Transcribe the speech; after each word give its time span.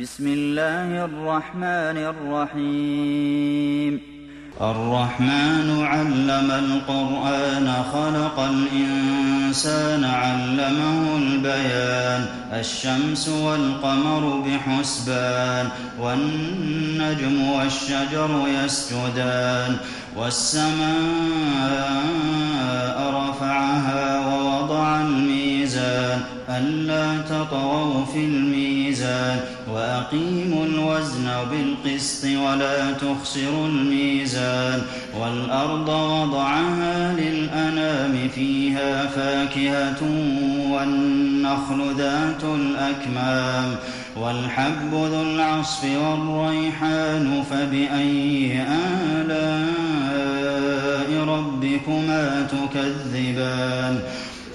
بسم 0.00 0.26
الله 0.26 1.04
الرحمن 1.04 1.96
الرحيم. 2.14 4.00
الرحمن 4.60 5.84
علم 5.84 6.50
القرآن 6.50 7.72
خلق 7.92 8.40
الإنسان 8.40 10.04
علمه 10.04 11.16
البيان. 11.16 12.26
الشمس 12.52 13.28
والقمر 13.28 14.44
بحسبان 14.46 15.68
والنجم 16.00 17.48
والشجر 17.48 18.44
يسجدان. 18.64 19.76
والسماء 20.16 21.04
رفعها 23.14 24.26
ووضع 24.26 25.00
الميزان 25.00 26.20
ألا 26.48 27.18
تطغوا 27.22 28.04
في 28.04 28.24
الميزان. 28.24 29.40
وأقيموا 29.74 30.66
الوزن 30.66 31.30
بالقسط 31.50 32.24
ولا 32.24 32.92
تخسروا 32.92 33.66
الميزان 33.68 34.82
والأرض 35.20 35.88
وضعها 35.88 37.12
للأنام 37.12 38.28
فيها 38.34 39.06
فاكهة 39.06 40.02
والنخل 40.70 41.94
ذات 41.98 42.44
الأكمام 42.44 43.76
والحب 44.16 44.94
ذو 44.94 45.22
العصف 45.22 45.84
والريحان 45.84 47.44
فبأي 47.50 48.62
آلاء 49.16 50.04
ربكما 51.28 52.46
تكذبان 52.50 54.00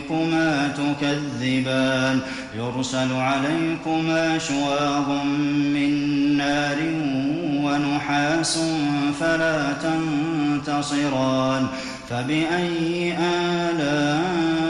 ربكما 0.00 0.68
تكذبان. 0.68 2.20
يرسل 2.58 3.12
عليكما 3.12 4.38
شواظ 4.38 5.08
من 5.74 5.92
نار 6.36 6.78
ونحاس 7.64 8.58
فلا 9.20 9.72
تنتصران. 9.82 11.66
فبأي 12.10 13.14
آلاء 13.18 14.69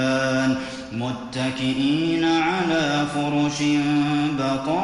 تكذبان 0.00 0.56
متكئين 0.92 2.24
على 2.24 3.06
فرش 3.14 3.62
بطائنها 4.38 4.80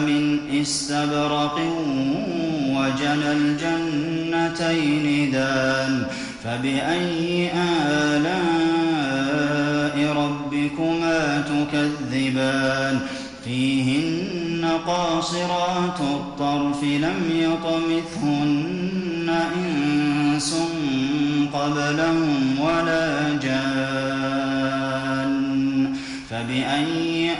من 0.00 0.38
استبرق 0.60 1.58
وجنى 2.66 3.32
الجنتين 3.32 5.06
دان. 5.30 6.06
فبأي 6.44 7.50
آلاء 7.54 8.36
ربكما 10.16 11.42
تكذبان؟ 11.42 13.00
فيهن 13.44 14.64
قاصرات 14.86 16.00
الطرف 16.00 16.82
لم 16.84 17.30
يطمثهن 17.30 19.28
إنس 19.56 20.54
قبلهم 21.54 22.60
ولا 22.60 23.38
جان. 23.42 25.32
فبأي 26.30 27.30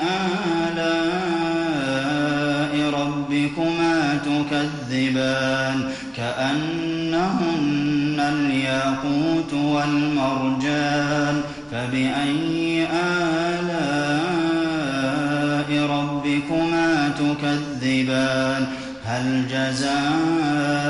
آلاء 0.71 2.73
ربكما 3.01 3.97
تكذبان؟ 4.25 5.77
كأنهن 6.17 8.19
الياقوت 8.21 9.53
والمرجان. 9.53 11.37
فبأي 11.73 12.85
آلاء 12.85 12.91
ربكما 15.91 16.89
تكذبان؟ 17.19 18.63
هل 19.05 19.49
جزاء 19.49 20.90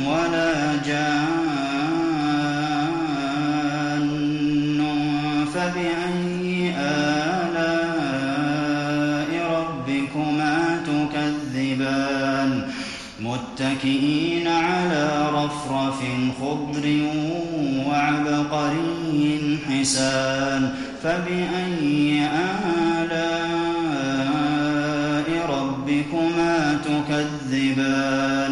جان 0.85 1.41
فبأي 5.53 6.73
آلاء 6.77 7.71
ربكما 9.57 10.57
تكذبان؟ 10.85 12.51
متكئين 13.19 14.47
على 14.47 15.29
رفرف 15.33 15.99
خضر 16.41 16.85
وعبقري 17.87 19.59
حسان. 19.69 20.73
فبأي 21.03 22.25
آلاء 22.99 23.21
ربكما 25.49 26.77
تكذبان؟ 26.85 28.51